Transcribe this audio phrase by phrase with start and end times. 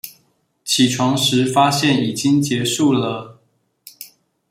[0.65, 3.39] 起床時發現已經結束了